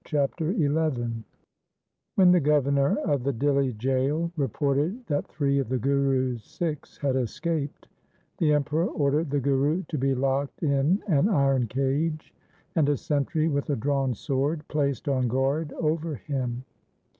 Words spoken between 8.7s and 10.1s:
ordered the Guru to